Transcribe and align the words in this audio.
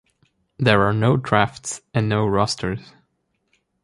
There 0.57 0.81
are 0.81 0.93
no 0.93 1.15
drafts 1.15 1.81
and 1.93 2.09
no 2.09 2.25
rosters. 2.25 2.91